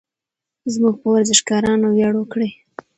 [0.73, 2.51] زموږ په ورزشکارانو ویاړ وکړئ.